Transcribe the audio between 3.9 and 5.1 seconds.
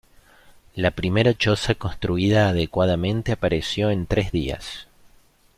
en tres días.